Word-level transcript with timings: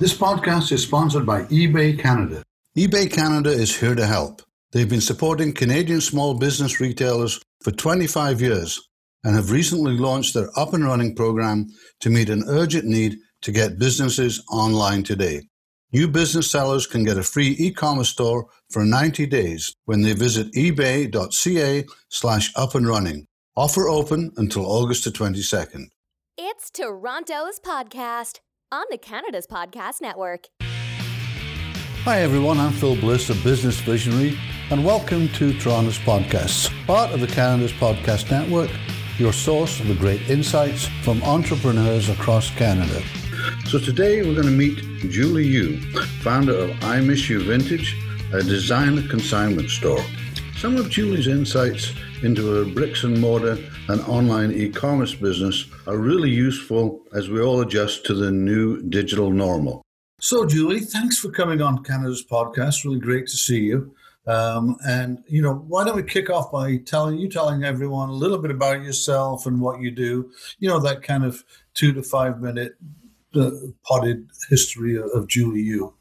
This 0.00 0.16
podcast 0.16 0.72
is 0.72 0.82
sponsored 0.82 1.26
by 1.26 1.42
eBay 1.42 1.98
Canada. 1.98 2.42
eBay 2.74 3.12
Canada 3.12 3.50
is 3.50 3.80
here 3.80 3.94
to 3.94 4.06
help. 4.06 4.40
They've 4.72 4.88
been 4.88 5.02
supporting 5.02 5.52
Canadian 5.52 6.00
small 6.00 6.32
business 6.32 6.80
retailers 6.80 7.38
for 7.62 7.70
25 7.70 8.40
years 8.40 8.80
and 9.24 9.36
have 9.36 9.50
recently 9.50 9.92
launched 9.98 10.32
their 10.32 10.48
up 10.58 10.72
and 10.72 10.86
running 10.86 11.14
program 11.14 11.66
to 12.00 12.08
meet 12.08 12.30
an 12.30 12.44
urgent 12.48 12.86
need 12.86 13.18
to 13.42 13.52
get 13.52 13.78
businesses 13.78 14.42
online 14.50 15.02
today. 15.02 15.42
New 15.92 16.08
business 16.08 16.50
sellers 16.50 16.86
can 16.86 17.04
get 17.04 17.18
a 17.18 17.22
free 17.22 17.54
e-commerce 17.58 18.08
store 18.08 18.46
for 18.70 18.86
90 18.86 19.26
days 19.26 19.70
when 19.84 20.00
they 20.00 20.14
visit 20.14 20.50
ebay.ca 20.54 21.84
slash 22.08 22.50
up 22.56 22.74
and 22.74 22.88
running. 22.88 23.26
Offer 23.54 23.86
open 23.86 24.32
until 24.38 24.64
August 24.64 25.04
the 25.04 25.10
22nd. 25.10 25.88
It's 26.38 26.70
Toronto's 26.70 27.60
podcast 27.60 28.38
on 28.72 28.84
the 28.88 28.98
Canada's 28.98 29.48
Podcast 29.48 30.00
Network. 30.00 30.46
Hi 32.04 32.20
everyone, 32.20 32.58
I'm 32.58 32.70
Phil 32.70 32.94
Bliss, 32.94 33.28
a 33.28 33.34
business 33.34 33.80
visionary, 33.80 34.38
and 34.70 34.84
welcome 34.84 35.28
to 35.30 35.58
Toronto's 35.58 35.98
Podcasts, 35.98 36.70
part 36.86 37.10
of 37.10 37.20
the 37.20 37.26
Canada's 37.26 37.72
Podcast 37.72 38.30
Network, 38.30 38.70
your 39.18 39.32
source 39.32 39.80
of 39.80 39.88
the 39.88 39.94
great 39.96 40.30
insights 40.30 40.86
from 41.02 41.20
entrepreneurs 41.24 42.08
across 42.10 42.50
Canada. 42.50 43.02
So 43.66 43.80
today 43.80 44.22
we're 44.22 44.40
going 44.40 44.46
to 44.46 44.52
meet 44.52 44.78
Julie 45.10 45.48
Yu, 45.48 45.80
founder 46.22 46.56
of 46.56 46.84
I 46.84 47.00
Miss 47.00 47.28
You 47.28 47.42
Vintage, 47.42 47.96
a 48.32 48.40
designer 48.40 49.02
consignment 49.08 49.70
store. 49.70 50.04
Some 50.56 50.76
of 50.76 50.90
Julie's 50.90 51.26
insights 51.26 51.92
into 52.22 52.46
her 52.54 52.64
bricks 52.64 53.02
and 53.02 53.20
mortar 53.20 53.58
and 53.88 54.00
online 54.02 54.52
e 54.52 54.68
commerce 54.68 55.14
business 55.14 55.66
are 55.86 55.98
really 55.98 56.30
useful 56.30 57.02
as 57.12 57.28
we 57.28 57.40
all 57.40 57.60
adjust 57.60 58.04
to 58.06 58.14
the 58.14 58.30
new 58.30 58.82
digital 58.82 59.30
normal. 59.30 59.82
So, 60.20 60.44
Julie, 60.44 60.80
thanks 60.80 61.18
for 61.18 61.30
coming 61.30 61.62
on 61.62 61.82
Canada's 61.82 62.24
podcast. 62.24 62.84
Really 62.84 63.00
great 63.00 63.26
to 63.26 63.36
see 63.36 63.60
you. 63.60 63.94
Um, 64.26 64.76
and 64.86 65.24
you 65.26 65.40
know, 65.40 65.54
why 65.54 65.84
don't 65.84 65.96
we 65.96 66.02
kick 66.02 66.28
off 66.28 66.52
by 66.52 66.76
telling 66.76 67.18
you 67.18 67.28
telling 67.28 67.64
everyone 67.64 68.10
a 68.10 68.14
little 68.14 68.38
bit 68.38 68.50
about 68.50 68.82
yourself 68.82 69.46
and 69.46 69.60
what 69.60 69.80
you 69.80 69.90
do? 69.90 70.30
You 70.58 70.68
know, 70.68 70.78
that 70.80 71.02
kind 71.02 71.24
of 71.24 71.42
two 71.74 71.92
to 71.94 72.02
five 72.02 72.40
minute 72.40 72.74
uh, 73.34 73.50
potted 73.84 74.28
history 74.48 74.96
of, 74.96 75.06
of 75.14 75.26
Julie 75.26 75.62
Yu. 75.62 75.94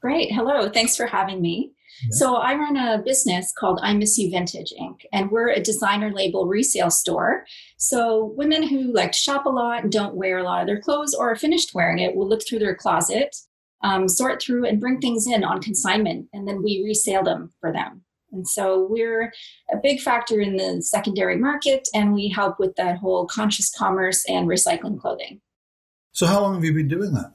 Great. 0.00 0.32
Hello. 0.32 0.68
Thanks 0.68 0.96
for 0.96 1.06
having 1.06 1.40
me. 1.40 1.72
So 2.10 2.36
I 2.36 2.54
run 2.54 2.76
a 2.76 3.02
business 3.02 3.52
called 3.56 3.80
I 3.82 3.94
Miss 3.94 4.18
You 4.18 4.30
Vintage 4.30 4.72
Inc. 4.80 5.02
And 5.12 5.30
we're 5.30 5.50
a 5.50 5.60
designer 5.60 6.12
label 6.12 6.46
resale 6.46 6.90
store. 6.90 7.44
So 7.76 8.32
women 8.36 8.62
who 8.62 8.92
like 8.92 9.12
to 9.12 9.18
shop 9.18 9.46
a 9.46 9.50
lot 9.50 9.82
and 9.82 9.92
don't 9.92 10.16
wear 10.16 10.38
a 10.38 10.42
lot 10.42 10.60
of 10.60 10.66
their 10.66 10.80
clothes 10.80 11.14
or 11.14 11.30
are 11.30 11.36
finished 11.36 11.74
wearing 11.74 11.98
it 11.98 12.16
will 12.16 12.28
look 12.28 12.46
through 12.46 12.58
their 12.58 12.74
closet, 12.74 13.36
um, 13.82 14.08
sort 14.08 14.42
through 14.42 14.66
and 14.66 14.80
bring 14.80 15.00
things 15.00 15.26
in 15.26 15.44
on 15.44 15.60
consignment, 15.60 16.28
and 16.32 16.46
then 16.46 16.62
we 16.62 16.82
resale 16.84 17.22
them 17.22 17.52
for 17.60 17.72
them. 17.72 18.02
And 18.32 18.48
so 18.48 18.86
we're 18.88 19.32
a 19.72 19.76
big 19.82 20.00
factor 20.00 20.40
in 20.40 20.56
the 20.56 20.80
secondary 20.82 21.36
market, 21.36 21.88
and 21.94 22.14
we 22.14 22.28
help 22.28 22.58
with 22.58 22.74
that 22.76 22.98
whole 22.98 23.26
conscious 23.26 23.70
commerce 23.70 24.24
and 24.26 24.48
recycling 24.48 24.98
clothing. 24.98 25.40
So, 26.12 26.26
how 26.26 26.40
long 26.40 26.54
have 26.54 26.64
you 26.64 26.72
been 26.72 26.88
doing 26.88 27.12
that? 27.12 27.32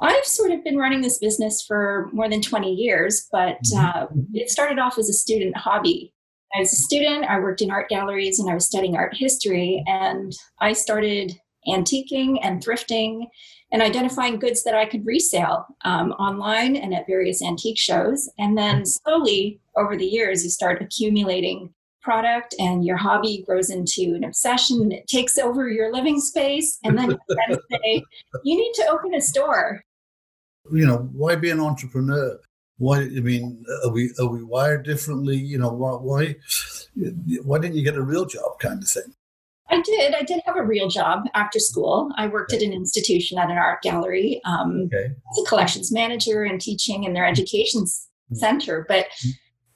I've 0.00 0.24
sort 0.24 0.52
of 0.52 0.62
been 0.62 0.76
running 0.76 1.00
this 1.00 1.18
business 1.18 1.64
for 1.66 2.08
more 2.12 2.28
than 2.28 2.40
20 2.40 2.72
years, 2.72 3.26
but 3.32 3.58
mm-hmm. 3.72 3.78
uh, 3.78 4.06
it 4.32 4.50
started 4.50 4.78
off 4.78 4.98
as 4.98 5.08
a 5.08 5.14
student 5.14 5.56
hobby. 5.56 6.14
I 6.54 6.60
was 6.60 6.72
a 6.72 6.76
student, 6.76 7.26
I 7.26 7.40
worked 7.40 7.60
in 7.60 7.70
art 7.70 7.88
galleries 7.88 8.38
and 8.38 8.48
I 8.50 8.54
was 8.54 8.66
studying 8.66 8.96
art 8.96 9.14
history, 9.14 9.82
and 9.86 10.32
I 10.60 10.72
started 10.72 11.38
antiquing 11.66 12.38
and 12.42 12.64
thrifting 12.64 13.26
and 13.70 13.82
identifying 13.82 14.38
goods 14.38 14.64
that 14.64 14.74
I 14.74 14.86
could 14.86 15.04
resell 15.04 15.66
um, 15.84 16.12
online 16.12 16.76
and 16.76 16.94
at 16.94 17.06
various 17.06 17.42
antique 17.42 17.78
shows. 17.78 18.30
And 18.38 18.56
then 18.56 18.86
slowly 18.86 19.60
over 19.76 19.96
the 19.96 20.06
years, 20.06 20.42
you 20.42 20.48
start 20.48 20.80
accumulating 20.80 21.74
product 22.00 22.54
and 22.58 22.86
your 22.86 22.96
hobby 22.96 23.44
grows 23.46 23.68
into 23.68 24.14
an 24.14 24.24
obsession. 24.24 24.90
It 24.92 25.06
takes 25.06 25.36
over 25.36 25.68
your 25.68 25.92
living 25.92 26.20
space. 26.20 26.78
And 26.82 26.96
then 26.96 27.10
you 27.10 27.60
say, 27.70 28.02
you 28.44 28.56
need 28.56 28.72
to 28.76 28.86
open 28.88 29.14
a 29.14 29.20
store 29.20 29.84
you 30.72 30.86
know, 30.86 31.08
why 31.12 31.36
be 31.36 31.50
an 31.50 31.60
entrepreneur? 31.60 32.38
Why? 32.78 33.00
I 33.00 33.20
mean, 33.20 33.64
are 33.84 33.90
we 33.90 34.12
are 34.20 34.26
we 34.26 34.42
wired 34.42 34.84
differently? 34.84 35.36
You 35.36 35.58
know, 35.58 35.70
why 35.70 35.92
why, 35.92 36.36
why 37.42 37.58
didn't 37.58 37.76
you 37.76 37.84
get 37.84 37.96
a 37.96 38.02
real 38.02 38.24
job, 38.24 38.58
kind 38.60 38.82
of 38.82 38.88
thing? 38.88 39.14
I 39.70 39.82
did. 39.82 40.14
I 40.14 40.22
did 40.22 40.40
have 40.46 40.56
a 40.56 40.62
real 40.62 40.88
job 40.88 41.24
after 41.34 41.58
school. 41.58 42.10
I 42.16 42.26
worked 42.26 42.52
okay. 42.52 42.64
at 42.64 42.66
an 42.66 42.72
institution 42.72 43.38
at 43.38 43.50
an 43.50 43.58
art 43.58 43.82
gallery 43.82 44.40
um, 44.44 44.84
okay. 44.86 45.06
as 45.06 45.42
a 45.42 45.48
collections 45.48 45.92
manager 45.92 46.44
and 46.44 46.60
teaching 46.60 47.04
in 47.04 47.12
their 47.12 47.26
education 47.26 47.82
mm-hmm. 47.82 48.34
center. 48.34 48.86
But 48.88 49.06
mm-hmm. 49.06 49.30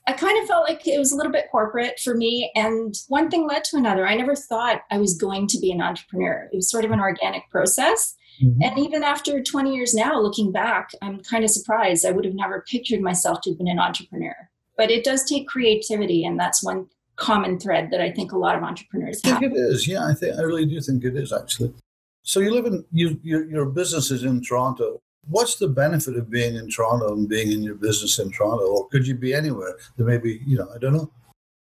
I 0.07 0.13
kind 0.15 0.41
of 0.41 0.49
felt 0.49 0.69
like 0.69 0.87
it 0.87 0.99
was 0.99 1.13
a 1.13 1.17
little 1.17 1.31
bit 1.31 1.51
corporate 1.51 2.01
for 2.01 2.15
me. 2.15 2.51
And 2.55 2.95
one 3.09 3.31
thing 3.31 3.47
led 3.47 3.65
to 3.65 3.77
another. 3.77 4.07
I 4.07 4.15
never 4.15 4.35
thought 4.35 4.83
I 4.91 4.99
was 4.99 5.17
going 5.17 5.47
to 5.49 5.59
be 5.61 5.71
an 5.71 5.83
entrepreneur. 5.83 6.49
It 6.53 6.57
was 6.57 6.71
sort 6.71 6.85
of 6.85 6.91
an 6.91 7.01
organic 7.01 7.49
process. 7.51 8.15
Mm-hmm. 8.43 8.63
And 8.63 8.79
even 8.79 9.03
after 9.03 9.43
20 9.43 9.75
years 9.75 9.95
now, 9.95 10.21
looking 10.21 10.53
back, 10.53 10.91
I'm 11.03 11.21
kind 11.21 11.45
of 11.45 11.51
surprised. 11.51 12.07
I 12.07 12.11
would 12.11 12.25
have 12.25 12.35
never 12.35 12.65
pictured 12.69 13.01
myself 13.01 13.41
to 13.43 13.51
have 13.51 13.59
been 13.59 13.69
an 13.69 13.79
entrepreneur. 13.79 14.35
But 14.77 14.91
it 14.91 15.05
does 15.05 15.25
take 15.25 15.49
creativity, 15.49 16.25
and 16.25 16.39
that's 16.39 16.65
one 16.65 16.87
common 17.17 17.59
thread 17.59 17.91
that 17.91 18.01
I 18.01 18.11
think 18.11 18.33
a 18.33 18.39
lot 18.39 18.57
of 18.57 18.63
entrepreneurs 18.63 19.21
I 19.25 19.31
think 19.31 19.43
have. 19.43 19.53
it 19.53 19.57
is. 19.57 19.87
Yeah, 19.87 20.07
I 20.07 20.15
think 20.15 20.39
I 20.39 20.43
really 20.43 20.67
do 20.67 20.81
think 20.81 21.05
it 21.05 21.17
is 21.17 21.33
actually. 21.33 21.73
So 22.23 22.41
you 22.41 22.53
live 22.53 22.67
in 22.67 22.85
you, 22.93 23.21
your, 23.23 23.45
your 23.45 23.67
business 23.67 24.11
is 24.11 24.25
in 24.25 24.43
Toronto. 24.43 25.01
What's 25.29 25.57
the 25.57 25.69
benefit 25.69 26.17
of 26.17 26.31
being 26.31 26.57
in 26.57 26.69
Toronto 26.69 27.13
and 27.13 27.29
being 27.29 27.53
in 27.53 27.63
your 27.63 27.77
business 27.77 28.19
in 28.19 28.33
Toronto, 28.33 28.65
or 28.65 28.89
could 28.89 29.07
you 29.07 29.15
be 29.15 29.35
anywhere? 29.35 29.77
There 29.97 30.07
may 30.07 30.19
be, 30.19 30.41
you 30.47 30.59
know, 30.59 30.69
I 30.75 30.79
don't 30.79 30.95
know. 30.95 31.11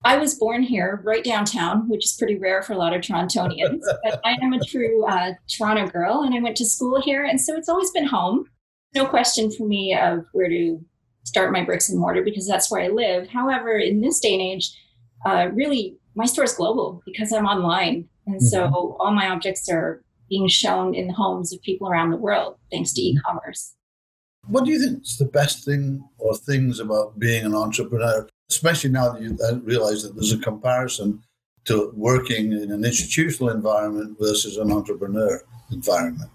I 0.03 0.16
was 0.16 0.34
born 0.34 0.62
here, 0.62 1.03
right 1.05 1.22
downtown, 1.22 1.88
which 1.88 2.06
is 2.06 2.16
pretty 2.19 2.37
rare 2.37 2.62
for 2.62 2.72
a 2.72 2.78
lot 2.78 2.94
of 2.94 3.03
Torontonians. 3.03 3.83
but 4.03 4.21
I 4.25 4.37
am 4.43 4.53
a 4.55 4.65
true 4.65 5.05
uh, 5.05 5.33
Toronto 5.49 5.87
girl, 5.88 6.22
and 6.22 6.34
I 6.34 6.41
went 6.41 6.56
to 6.56 6.65
school 6.65 7.00
here, 7.03 7.25
and 7.25 7.41
so 7.41 7.55
it's 7.55 7.69
always 7.69 7.91
been 7.91 8.06
home. 8.06 8.47
No 8.94 9.06
question 9.06 9.50
for 9.50 9.66
me 9.66 9.94
of 9.94 10.25
where 10.33 10.49
to 10.49 10.81
start 11.25 11.53
my 11.53 11.62
bricks 11.62 11.91
and 11.91 11.99
mortar 11.99 12.22
because 12.22 12.47
that's 12.47 12.71
where 12.71 12.81
I 12.81 12.88
live. 12.88 13.28
However, 13.28 13.77
in 13.77 14.00
this 14.00 14.21
day 14.21 14.33
and 14.33 14.43
age, 14.43 14.71
uh, 15.27 15.49
really, 15.53 15.99
my 16.15 16.25
store 16.25 16.44
is 16.44 16.55
global 16.55 17.03
because 17.05 17.31
I'm 17.32 17.47
online, 17.47 18.09
and 18.27 18.37
mm-hmm. 18.37 18.47
so 18.47 18.97
all 18.99 19.12
my 19.12 19.28
objects 19.28 19.69
are 19.69 20.03
being 20.31 20.49
shown 20.49 20.94
in 20.94 21.09
the 21.09 21.12
homes 21.12 21.53
of 21.53 21.61
people 21.61 21.88
around 21.88 22.11
the 22.11 22.17
world 22.17 22.56
thanks 22.71 22.93
to 22.94 23.03
mm-hmm. 23.03 23.19
e-commerce. 23.19 23.75
What 24.47 24.65
do 24.65 24.71
you 24.71 24.81
think 24.81 25.03
is 25.03 25.19
the 25.19 25.27
best 25.27 25.65
thing 25.65 26.03
or 26.19 26.34
things 26.34 26.81
about 26.81 27.19
being 27.19 27.44
an 27.44 27.55
entrepreneur? 27.55 28.27
Especially 28.50 28.91
now 28.91 29.12
that 29.12 29.22
you 29.22 29.37
realize 29.65 30.03
that 30.03 30.15
there's 30.15 30.33
a 30.33 30.38
comparison 30.38 31.22
to 31.66 31.93
working 31.94 32.53
in 32.53 32.71
an 32.72 32.84
institutional 32.84 33.53
environment 33.53 34.16
versus 34.19 34.56
an 34.56 34.72
entrepreneur 34.72 35.43
environment? 35.71 36.31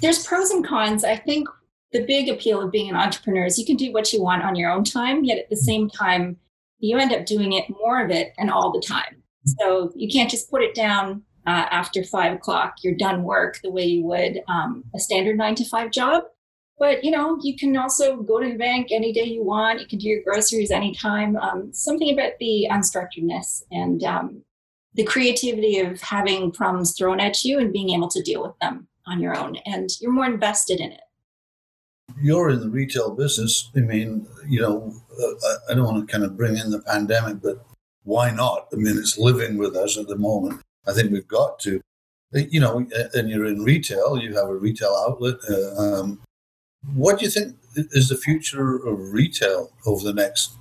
There's 0.00 0.26
pros 0.26 0.50
and 0.50 0.66
cons. 0.66 1.04
I 1.04 1.16
think 1.16 1.48
the 1.92 2.04
big 2.04 2.28
appeal 2.28 2.60
of 2.62 2.72
being 2.72 2.90
an 2.90 2.96
entrepreneur 2.96 3.46
is 3.46 3.58
you 3.58 3.64
can 3.64 3.76
do 3.76 3.92
what 3.92 4.12
you 4.12 4.22
want 4.22 4.42
on 4.42 4.56
your 4.56 4.70
own 4.70 4.84
time, 4.84 5.24
yet 5.24 5.38
at 5.38 5.48
the 5.48 5.56
same 5.56 5.88
time, 5.88 6.36
you 6.78 6.98
end 6.98 7.12
up 7.12 7.24
doing 7.24 7.52
it 7.52 7.64
more 7.70 8.04
of 8.04 8.10
it 8.10 8.34
and 8.36 8.50
all 8.50 8.70
the 8.70 8.84
time. 8.86 9.22
So 9.58 9.92
you 9.94 10.08
can't 10.08 10.30
just 10.30 10.50
put 10.50 10.62
it 10.62 10.74
down 10.74 11.22
uh, 11.46 11.66
after 11.70 12.02
five 12.02 12.34
o'clock, 12.34 12.74
you're 12.82 12.96
done 12.96 13.22
work 13.22 13.60
the 13.62 13.70
way 13.70 13.84
you 13.84 14.04
would 14.04 14.42
um, 14.48 14.84
a 14.94 14.98
standard 14.98 15.38
nine 15.38 15.54
to 15.54 15.64
five 15.64 15.92
job. 15.92 16.24
But 16.78 17.02
you 17.02 17.10
know, 17.10 17.38
you 17.42 17.56
can 17.56 17.76
also 17.76 18.16
go 18.16 18.40
to 18.40 18.48
the 18.48 18.58
bank 18.58 18.88
any 18.90 19.12
day 19.12 19.24
you 19.24 19.42
want. 19.42 19.80
You 19.80 19.86
can 19.86 19.98
do 19.98 20.08
your 20.08 20.22
groceries 20.22 20.70
anytime. 20.70 21.36
Um, 21.36 21.72
something 21.72 22.12
about 22.12 22.32
the 22.38 22.68
unstructuredness 22.70 23.62
and 23.70 24.02
um, 24.04 24.42
the 24.94 25.04
creativity 25.04 25.80
of 25.80 26.00
having 26.02 26.52
problems 26.52 26.94
thrown 26.96 27.18
at 27.20 27.44
you 27.44 27.58
and 27.58 27.72
being 27.72 27.90
able 27.90 28.08
to 28.08 28.22
deal 28.22 28.42
with 28.42 28.58
them 28.60 28.88
on 29.06 29.20
your 29.20 29.36
own, 29.36 29.56
and 29.64 29.88
you're 30.00 30.12
more 30.12 30.26
invested 30.26 30.80
in 30.80 30.92
it. 30.92 31.00
You're 32.20 32.50
in 32.50 32.60
the 32.60 32.68
retail 32.68 33.10
business. 33.14 33.70
I 33.76 33.80
mean, 33.80 34.26
you 34.46 34.60
know, 34.60 34.94
uh, 35.20 35.54
I 35.70 35.74
don't 35.74 35.84
want 35.84 36.06
to 36.06 36.12
kind 36.12 36.24
of 36.24 36.36
bring 36.36 36.56
in 36.56 36.70
the 36.70 36.80
pandemic, 36.80 37.42
but 37.42 37.64
why 38.04 38.30
not? 38.30 38.68
I 38.72 38.76
mean, 38.76 38.96
it's 38.96 39.18
living 39.18 39.56
with 39.58 39.76
us 39.76 39.98
at 39.98 40.08
the 40.08 40.16
moment. 40.16 40.60
I 40.86 40.92
think 40.92 41.10
we've 41.10 41.26
got 41.26 41.58
to 41.60 41.80
you 42.32 42.60
know, 42.60 42.86
and 43.14 43.30
you're 43.30 43.46
in 43.46 43.62
retail, 43.62 44.18
you 44.18 44.34
have 44.34 44.48
a 44.48 44.54
retail 44.54 44.94
outlet. 45.08 45.36
Uh, 45.48 45.74
um, 45.80 46.20
what 46.94 47.18
do 47.18 47.24
you 47.24 47.30
think 47.30 47.56
is 47.76 48.08
the 48.08 48.16
future 48.16 48.76
of 48.76 49.12
retail 49.12 49.70
over 49.86 50.04
the 50.04 50.14
next 50.14 50.52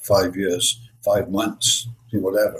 five 0.00 0.36
years, 0.36 0.80
five 1.04 1.30
months, 1.30 1.88
whatever? 2.12 2.58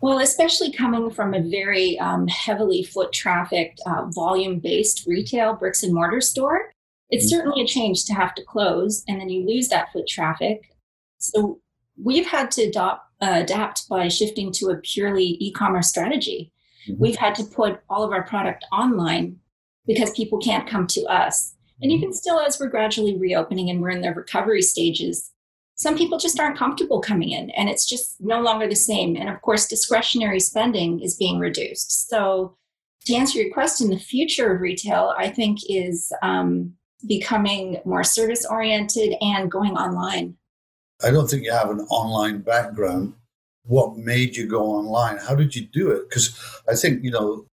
Well, 0.00 0.20
especially 0.20 0.72
coming 0.72 1.10
from 1.10 1.34
a 1.34 1.40
very 1.40 1.98
um, 1.98 2.28
heavily 2.28 2.84
foot 2.84 3.12
trafficked, 3.12 3.80
uh, 3.84 4.06
volume 4.10 4.60
based 4.60 5.06
retail 5.06 5.54
bricks 5.54 5.82
and 5.82 5.92
mortar 5.92 6.20
store, 6.20 6.72
it's 7.10 7.24
mm-hmm. 7.24 7.36
certainly 7.36 7.62
a 7.62 7.66
change 7.66 8.04
to 8.04 8.14
have 8.14 8.34
to 8.36 8.44
close 8.44 9.02
and 9.08 9.20
then 9.20 9.28
you 9.28 9.44
lose 9.44 9.68
that 9.68 9.92
foot 9.92 10.06
traffic. 10.06 10.72
So 11.18 11.60
we've 12.00 12.26
had 12.26 12.50
to 12.52 12.62
adopt, 12.62 13.10
uh, 13.20 13.40
adapt 13.42 13.88
by 13.88 14.06
shifting 14.06 14.52
to 14.52 14.66
a 14.66 14.76
purely 14.76 15.36
e 15.40 15.52
commerce 15.52 15.88
strategy. 15.88 16.52
Mm-hmm. 16.88 17.02
We've 17.02 17.16
had 17.16 17.34
to 17.36 17.44
put 17.44 17.80
all 17.90 18.04
of 18.04 18.12
our 18.12 18.22
product 18.22 18.64
online 18.70 19.40
because 19.84 20.12
people 20.12 20.38
can't 20.38 20.68
come 20.68 20.86
to 20.88 21.02
us 21.06 21.54
And 21.80 21.92
even 21.92 22.12
still, 22.12 22.40
as 22.40 22.58
we're 22.58 22.68
gradually 22.68 23.16
reopening 23.16 23.70
and 23.70 23.80
we're 23.80 23.90
in 23.90 24.00
the 24.00 24.12
recovery 24.12 24.62
stages, 24.62 25.30
some 25.76 25.96
people 25.96 26.18
just 26.18 26.40
aren't 26.40 26.58
comfortable 26.58 27.00
coming 27.00 27.30
in 27.30 27.50
and 27.50 27.68
it's 27.68 27.86
just 27.86 28.16
no 28.20 28.40
longer 28.40 28.68
the 28.68 28.74
same. 28.74 29.14
And 29.14 29.28
of 29.28 29.40
course, 29.42 29.68
discretionary 29.68 30.40
spending 30.40 31.00
is 31.00 31.16
being 31.16 31.38
reduced. 31.38 32.08
So, 32.08 32.56
to 33.06 33.14
answer 33.14 33.40
your 33.40 33.52
question, 33.54 33.88
the 33.88 33.98
future 33.98 34.52
of 34.52 34.60
retail, 34.60 35.14
I 35.16 35.30
think, 35.30 35.60
is 35.68 36.12
um, 36.20 36.74
becoming 37.06 37.78
more 37.84 38.04
service 38.04 38.44
oriented 38.44 39.14
and 39.22 39.50
going 39.50 39.76
online. 39.76 40.36
I 41.02 41.10
don't 41.10 41.28
think 41.30 41.44
you 41.44 41.52
have 41.52 41.70
an 41.70 41.80
online 41.90 42.40
background. 42.40 43.14
What 43.64 43.96
made 43.96 44.36
you 44.36 44.46
go 44.46 44.62
online? 44.62 45.18
How 45.18 45.34
did 45.34 45.54
you 45.54 45.66
do 45.72 45.90
it? 45.92 46.08
Because 46.08 46.38
I 46.68 46.74
think, 46.74 47.04
you 47.04 47.10
know, 47.10 47.46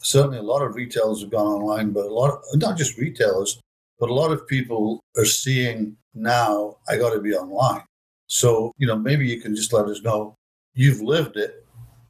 certainly 0.00 0.38
a 0.38 0.42
lot 0.42 0.62
of 0.62 0.74
retailers 0.74 1.20
have 1.20 1.30
gone 1.30 1.46
online, 1.46 1.92
but 1.92 2.06
a 2.06 2.12
lot 2.12 2.30
of, 2.30 2.60
not 2.60 2.76
just 2.76 2.98
retailers, 2.98 3.60
but 3.98 4.10
a 4.10 4.14
lot 4.14 4.32
of 4.32 4.46
people 4.46 5.00
are 5.16 5.24
seeing 5.24 5.96
now, 6.14 6.76
I 6.88 6.96
got 6.96 7.12
to 7.12 7.20
be 7.20 7.34
online. 7.34 7.82
So, 8.26 8.72
you 8.76 8.86
know, 8.86 8.96
maybe 8.96 9.26
you 9.26 9.40
can 9.40 9.56
just 9.56 9.72
let 9.72 9.86
us 9.86 10.02
know 10.02 10.34
you've 10.74 11.00
lived 11.00 11.36
it. 11.36 11.64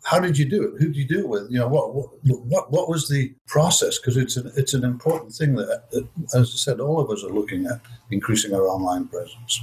How 0.04 0.20
did 0.20 0.38
you 0.38 0.44
do 0.44 0.62
it? 0.62 0.80
Who 0.80 0.86
did 0.86 0.96
you 0.96 1.06
do 1.06 1.20
it 1.20 1.28
with? 1.28 1.50
You 1.50 1.58
know, 1.58 1.68
what 1.68 1.94
what 1.94 2.70
what, 2.70 2.88
was 2.88 3.08
the 3.08 3.34
process? 3.46 3.98
Because 3.98 4.16
it's 4.16 4.36
an 4.36 4.50
it's 4.56 4.72
an 4.72 4.84
important 4.84 5.32
thing 5.32 5.54
that, 5.56 5.90
that, 5.90 6.08
as 6.34 6.50
I 6.54 6.56
said, 6.56 6.80
all 6.80 7.00
of 7.00 7.10
us 7.10 7.22
are 7.24 7.30
looking 7.30 7.66
at 7.66 7.80
increasing 8.10 8.54
our 8.54 8.68
online 8.68 9.08
presence. 9.08 9.60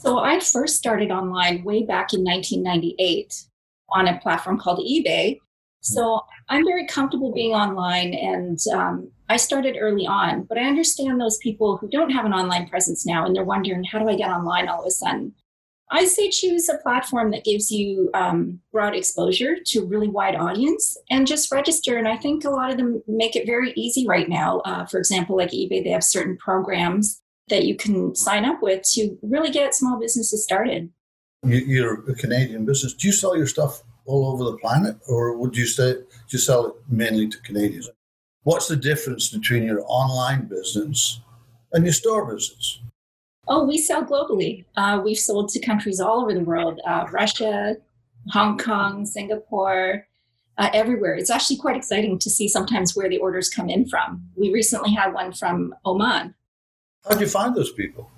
So 0.00 0.18
I 0.18 0.38
first 0.38 0.76
started 0.76 1.10
online 1.10 1.64
way 1.64 1.82
back 1.82 2.12
in 2.12 2.22
1998 2.22 3.46
on 3.90 4.06
a 4.06 4.18
platform 4.20 4.58
called 4.58 4.80
eBay. 4.80 5.40
So 5.84 6.20
I'm 6.48 6.64
very 6.64 6.86
comfortable 6.86 7.32
being 7.32 7.52
online 7.52 8.14
and 8.14 8.58
um, 8.72 9.10
I 9.28 9.36
started 9.36 9.76
early 9.78 10.06
on, 10.06 10.44
but 10.44 10.56
I 10.56 10.62
understand 10.62 11.20
those 11.20 11.36
people 11.38 11.76
who 11.76 11.88
don't 11.88 12.10
have 12.10 12.24
an 12.24 12.32
online 12.32 12.68
presence 12.68 13.04
now 13.04 13.26
and 13.26 13.36
they're 13.36 13.44
wondering, 13.44 13.84
how 13.84 13.98
do 13.98 14.08
I 14.08 14.16
get 14.16 14.30
online 14.30 14.66
all 14.66 14.80
of 14.80 14.86
a 14.86 14.90
sudden? 14.90 15.34
I 15.90 16.06
say 16.06 16.30
choose 16.30 16.70
a 16.70 16.78
platform 16.78 17.30
that 17.32 17.44
gives 17.44 17.70
you 17.70 18.10
um, 18.14 18.60
broad 18.72 18.94
exposure 18.94 19.56
to 19.66 19.80
a 19.80 19.84
really 19.84 20.08
wide 20.08 20.34
audience 20.34 20.96
and 21.10 21.26
just 21.26 21.52
register. 21.52 21.98
And 21.98 22.08
I 22.08 22.16
think 22.16 22.44
a 22.44 22.50
lot 22.50 22.70
of 22.70 22.78
them 22.78 23.02
make 23.06 23.36
it 23.36 23.46
very 23.46 23.72
easy 23.76 24.06
right 24.06 24.28
now. 24.28 24.60
Uh, 24.60 24.86
for 24.86 24.98
example, 24.98 25.36
like 25.36 25.50
eBay, 25.50 25.84
they 25.84 25.90
have 25.90 26.02
certain 26.02 26.38
programs 26.38 27.20
that 27.48 27.66
you 27.66 27.76
can 27.76 28.14
sign 28.14 28.46
up 28.46 28.62
with 28.62 28.82
to 28.92 29.18
really 29.22 29.50
get 29.50 29.74
small 29.74 30.00
businesses 30.00 30.42
started. 30.42 30.90
You're 31.44 32.10
a 32.10 32.14
Canadian 32.14 32.64
business. 32.64 32.94
Do 32.94 33.06
you 33.06 33.12
sell 33.12 33.36
your 33.36 33.46
stuff 33.46 33.82
all 34.06 34.32
over 34.32 34.44
the 34.44 34.58
planet, 34.58 34.96
or 35.08 35.36
would 35.36 35.56
you 35.56 35.66
say 35.66 35.96
you 36.28 36.38
sell 36.38 36.66
it 36.66 36.74
mainly 36.88 37.28
to 37.28 37.38
Canadians? 37.42 37.90
What's 38.42 38.68
the 38.68 38.76
difference 38.76 39.28
between 39.28 39.64
your 39.64 39.82
online 39.86 40.46
business 40.46 41.20
and 41.72 41.84
your 41.84 41.94
store 41.94 42.26
business? 42.26 42.80
Oh, 43.46 43.64
we 43.64 43.78
sell 43.78 44.04
globally. 44.04 44.64
Uh, 44.76 45.00
we've 45.04 45.18
sold 45.18 45.48
to 45.50 45.60
countries 45.60 46.00
all 46.00 46.22
over 46.22 46.34
the 46.34 46.40
world 46.40 46.80
uh, 46.86 47.06
Russia, 47.10 47.76
Hong 48.30 48.58
Kong, 48.58 49.04
Singapore, 49.04 50.06
uh, 50.56 50.70
everywhere. 50.72 51.14
It's 51.14 51.30
actually 51.30 51.56
quite 51.56 51.76
exciting 51.76 52.18
to 52.18 52.30
see 52.30 52.48
sometimes 52.48 52.96
where 52.96 53.08
the 53.08 53.18
orders 53.18 53.48
come 53.48 53.68
in 53.68 53.86
from. 53.86 54.26
We 54.36 54.52
recently 54.52 54.92
had 54.94 55.12
one 55.12 55.32
from 55.32 55.74
Oman. 55.84 56.34
How 57.04 57.14
do 57.14 57.20
you 57.20 57.28
find 57.28 57.54
those 57.54 57.72
people? 57.72 58.10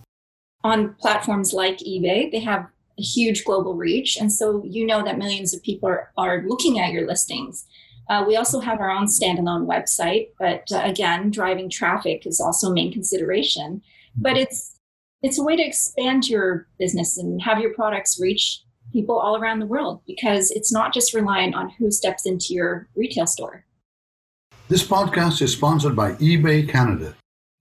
On 0.62 0.94
platforms 0.94 1.52
like 1.52 1.78
eBay, 1.78 2.30
they 2.30 2.40
have 2.40 2.66
a 2.98 3.02
huge 3.02 3.44
global 3.44 3.74
reach. 3.74 4.16
And 4.16 4.32
so 4.32 4.62
you 4.64 4.86
know 4.86 5.04
that 5.04 5.18
millions 5.18 5.54
of 5.54 5.62
people 5.62 5.88
are, 5.88 6.10
are 6.16 6.42
looking 6.46 6.78
at 6.80 6.92
your 6.92 7.06
listings. 7.06 7.66
Uh, 8.08 8.24
we 8.26 8.36
also 8.36 8.60
have 8.60 8.80
our 8.80 8.90
own 8.90 9.06
standalone 9.06 9.66
website, 9.66 10.28
but 10.38 10.64
uh, 10.72 10.80
again, 10.84 11.30
driving 11.30 11.68
traffic 11.68 12.26
is 12.26 12.40
also 12.40 12.68
a 12.68 12.74
main 12.74 12.92
consideration. 12.92 13.82
But 14.16 14.36
it's 14.36 14.78
it's 15.22 15.38
a 15.38 15.42
way 15.42 15.56
to 15.56 15.62
expand 15.62 16.28
your 16.28 16.68
business 16.78 17.18
and 17.18 17.42
have 17.42 17.58
your 17.58 17.74
products 17.74 18.20
reach 18.20 18.62
people 18.92 19.18
all 19.18 19.36
around 19.36 19.58
the 19.58 19.66
world 19.66 20.00
because 20.06 20.50
it's 20.52 20.72
not 20.72 20.94
just 20.94 21.14
reliant 21.14 21.54
on 21.54 21.70
who 21.70 21.90
steps 21.90 22.26
into 22.26 22.54
your 22.54 22.88
retail 22.94 23.26
store. 23.26 23.64
This 24.68 24.86
podcast 24.86 25.42
is 25.42 25.52
sponsored 25.52 25.96
by 25.96 26.12
eBay 26.14 26.68
Canada. 26.68 27.14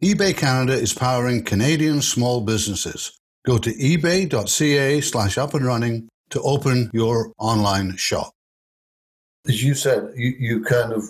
eBay 0.03 0.35
Canada 0.35 0.73
is 0.73 0.93
powering 0.93 1.43
Canadian 1.43 2.01
small 2.01 2.41
businesses. 2.41 3.19
Go 3.45 3.57
to 3.57 3.71
ebay.ca 3.73 5.01
slash 5.01 5.37
up 5.37 5.53
and 5.53 5.65
running 5.65 6.09
to 6.31 6.41
open 6.41 6.89
your 6.93 7.31
online 7.37 7.95
shop. 7.95 8.33
As 9.47 9.63
you 9.63 9.75
said, 9.75 10.11
you, 10.15 10.33
you 10.39 10.63
kind 10.63 10.91
of 10.91 11.03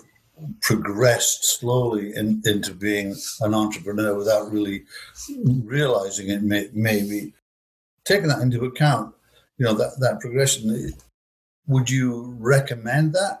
progressed 0.60 1.58
slowly 1.58 2.14
in, 2.14 2.42
into 2.44 2.74
being 2.74 3.16
an 3.40 3.54
entrepreneur 3.54 4.14
without 4.14 4.52
really 4.52 4.84
realizing 5.64 6.28
it 6.28 6.42
may, 6.42 6.68
maybe. 6.74 7.32
Taking 8.04 8.28
that 8.28 8.40
into 8.40 8.64
account 8.64 9.14
you 9.58 9.64
know 9.64 9.74
that, 9.74 9.98
that 10.00 10.20
progression 10.20 10.92
would 11.66 11.90
you 11.90 12.36
recommend 12.38 13.14
that? 13.14 13.40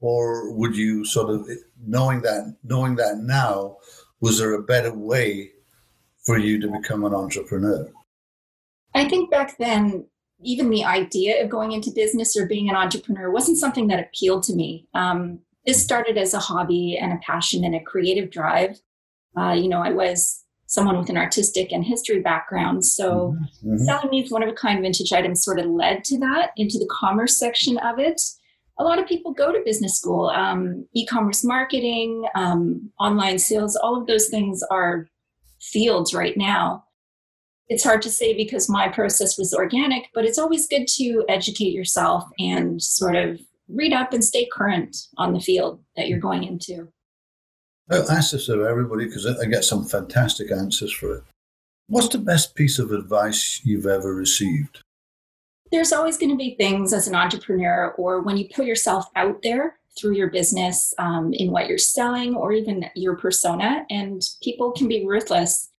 Or 0.00 0.52
would 0.52 0.76
you 0.76 1.04
sort 1.04 1.30
of 1.30 1.48
knowing 1.86 2.22
that 2.22 2.56
knowing 2.62 2.96
that 2.96 3.18
now 3.18 3.78
was 4.20 4.38
there 4.38 4.54
a 4.54 4.62
better 4.62 4.92
way 4.92 5.52
for 6.24 6.38
you 6.38 6.60
to 6.60 6.68
become 6.68 7.04
an 7.04 7.14
entrepreneur 7.14 7.90
I 9.04 9.08
think 9.08 9.30
back 9.30 9.58
then, 9.58 10.06
even 10.42 10.70
the 10.70 10.84
idea 10.84 11.42
of 11.42 11.50
going 11.50 11.72
into 11.72 11.90
business 11.90 12.36
or 12.36 12.46
being 12.46 12.68
an 12.68 12.76
entrepreneur 12.76 13.30
wasn't 13.30 13.58
something 13.58 13.88
that 13.88 14.00
appealed 14.00 14.42
to 14.44 14.54
me. 14.54 14.86
Um, 14.94 15.40
this 15.66 15.82
started 15.82 16.18
as 16.18 16.34
a 16.34 16.38
hobby 16.38 16.98
and 17.00 17.12
a 17.12 17.20
passion 17.24 17.64
and 17.64 17.74
a 17.74 17.80
creative 17.80 18.30
drive. 18.30 18.78
Uh, 19.38 19.52
you 19.52 19.68
know, 19.68 19.80
I 19.82 19.90
was 19.90 20.42
someone 20.66 20.98
with 20.98 21.08
an 21.08 21.16
artistic 21.16 21.72
and 21.72 21.84
history 21.84 22.20
background. 22.20 22.84
So 22.84 23.36
mm-hmm. 23.36 23.68
mm-hmm. 23.68 23.84
selling 23.84 24.10
these 24.10 24.30
one 24.30 24.42
of 24.42 24.48
a 24.48 24.52
kind 24.52 24.80
vintage 24.80 25.12
items 25.12 25.44
sort 25.44 25.58
of 25.58 25.66
led 25.66 26.04
to 26.04 26.18
that, 26.18 26.50
into 26.56 26.78
the 26.78 26.88
commerce 26.90 27.38
section 27.38 27.78
of 27.78 27.98
it. 27.98 28.20
A 28.78 28.84
lot 28.84 28.98
of 28.98 29.06
people 29.06 29.32
go 29.32 29.52
to 29.52 29.62
business 29.64 29.96
school, 29.96 30.30
um, 30.30 30.86
e 30.94 31.06
commerce 31.06 31.44
marketing, 31.44 32.26
um, 32.34 32.90
online 32.98 33.38
sales, 33.38 33.76
all 33.76 34.00
of 34.00 34.06
those 34.06 34.28
things 34.28 34.62
are 34.70 35.06
fields 35.60 36.12
right 36.12 36.36
now 36.36 36.84
it's 37.68 37.84
hard 37.84 38.02
to 38.02 38.10
say 38.10 38.34
because 38.34 38.68
my 38.68 38.88
process 38.88 39.38
was 39.38 39.54
organic, 39.54 40.08
but 40.14 40.24
it's 40.24 40.38
always 40.38 40.68
good 40.68 40.86
to 40.86 41.24
educate 41.28 41.72
yourself 41.72 42.24
and 42.38 42.82
sort 42.82 43.16
of 43.16 43.40
read 43.68 43.92
up 43.92 44.12
and 44.12 44.24
stay 44.24 44.46
current 44.52 44.96
on 45.16 45.32
the 45.32 45.40
field 45.40 45.80
that 45.96 46.08
you're 46.08 46.18
going 46.18 46.44
into. 46.44 46.88
I'll 47.90 48.10
ask 48.10 48.32
this 48.32 48.48
of 48.48 48.60
everybody 48.60 49.06
because 49.06 49.26
I 49.26 49.44
get 49.46 49.64
some 49.64 49.84
fantastic 49.84 50.50
answers 50.50 50.92
for 50.92 51.16
it. 51.16 51.24
What's 51.86 52.08
the 52.08 52.18
best 52.18 52.54
piece 52.54 52.78
of 52.78 52.92
advice 52.92 53.60
you've 53.64 53.86
ever 53.86 54.14
received? 54.14 54.82
There's 55.70 55.92
always 55.92 56.16
going 56.16 56.30
to 56.30 56.36
be 56.36 56.54
things 56.56 56.92
as 56.92 57.08
an 57.08 57.14
entrepreneur 57.14 57.90
or 57.98 58.22
when 58.22 58.36
you 58.36 58.48
put 58.54 58.64
yourself 58.64 59.06
out 59.16 59.42
there 59.42 59.78
through 59.98 60.14
your 60.14 60.30
business 60.30 60.94
um, 60.98 61.32
in 61.32 61.50
what 61.50 61.68
you're 61.68 61.78
selling 61.78 62.34
or 62.34 62.52
even 62.52 62.86
your 62.94 63.16
persona, 63.16 63.86
and 63.90 64.22
people 64.42 64.72
can 64.72 64.88
be 64.88 65.06
ruthless 65.06 65.70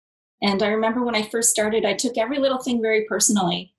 and 0.42 0.62
I 0.62 0.68
remember 0.68 1.04
when 1.04 1.14
I 1.14 1.22
first 1.22 1.50
started, 1.50 1.84
I 1.84 1.94
took 1.94 2.18
every 2.18 2.38
little 2.38 2.58
thing 2.58 2.82
very 2.82 3.04
personally. 3.08 3.74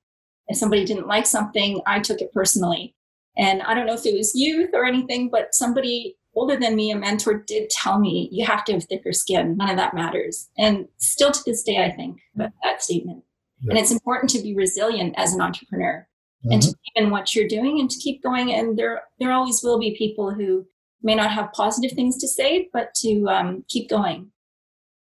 If 0.47 0.57
somebody 0.57 0.85
didn't 0.85 1.07
like 1.07 1.25
something, 1.25 1.81
I 1.85 1.99
took 1.99 2.21
it 2.21 2.33
personally. 2.33 2.95
And 3.37 3.61
I 3.61 3.73
don't 3.73 3.85
know 3.85 3.93
if 3.93 4.05
it 4.05 4.17
was 4.17 4.33
youth 4.33 4.71
or 4.73 4.85
anything, 4.85 5.29
but 5.29 5.53
somebody 5.53 6.15
older 6.33 6.55
than 6.55 6.75
me, 6.75 6.91
a 6.91 6.95
mentor, 6.95 7.43
did 7.45 7.69
tell 7.69 7.99
me, 7.99 8.29
you 8.31 8.45
have 8.45 8.63
to 8.65 8.73
have 8.73 8.85
thicker 8.85 9.13
skin. 9.13 9.57
None 9.57 9.69
of 9.69 9.77
that 9.77 9.93
matters. 9.93 10.49
And 10.57 10.87
still 10.97 11.31
to 11.31 11.39
this 11.45 11.63
day, 11.63 11.83
I 11.83 11.91
think 11.91 12.19
that, 12.35 12.53
that 12.63 12.81
statement. 12.81 13.23
Yeah. 13.61 13.71
And 13.71 13.79
it's 13.79 13.91
important 13.91 14.29
to 14.31 14.41
be 14.41 14.55
resilient 14.55 15.15
as 15.17 15.33
an 15.33 15.41
entrepreneur 15.41 16.07
mm-hmm. 16.43 16.53
and 16.53 16.61
to 16.61 16.67
believe 16.67 17.05
in 17.07 17.11
what 17.11 17.35
you're 17.35 17.47
doing 17.47 17.79
and 17.79 17.89
to 17.89 17.99
keep 17.99 18.23
going. 18.23 18.53
And 18.53 18.77
there, 18.77 19.01
there 19.19 19.31
always 19.31 19.61
will 19.63 19.79
be 19.79 19.95
people 19.97 20.31
who 20.31 20.65
may 21.01 21.15
not 21.15 21.31
have 21.31 21.51
positive 21.53 21.95
things 21.95 22.17
to 22.17 22.27
say, 22.27 22.69
but 22.73 22.93
to 22.95 23.27
um, 23.27 23.65
keep 23.67 23.89
going. 23.89 24.31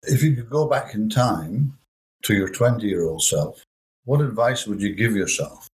If 0.03 0.23
you 0.23 0.35
could 0.35 0.49
go 0.49 0.67
back 0.67 0.95
in 0.95 1.09
time 1.09 1.77
to 2.23 2.33
your 2.33 2.49
20 2.49 2.87
year 2.87 3.05
old 3.05 3.23
self, 3.23 3.63
what 4.05 4.21
advice 4.21 4.65
would 4.65 4.81
you 4.81 4.95
give 4.95 5.15
yourself? 5.15 5.67